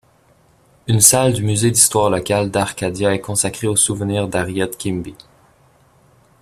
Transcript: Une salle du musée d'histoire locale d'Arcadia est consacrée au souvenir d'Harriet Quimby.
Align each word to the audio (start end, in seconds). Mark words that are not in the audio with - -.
Une 0.87 0.99
salle 0.99 1.31
du 1.33 1.43
musée 1.43 1.69
d'histoire 1.69 2.09
locale 2.09 2.49
d'Arcadia 2.49 3.13
est 3.13 3.21
consacrée 3.21 3.67
au 3.67 3.75
souvenir 3.75 4.27
d'Harriet 4.27 4.71
Quimby. 4.79 5.15